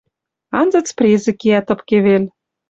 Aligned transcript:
Анзыц 0.59 0.87
презӹ 0.97 1.31
кеӓ 1.41 1.59
тыпке 1.67 1.97
вел. 2.05 2.23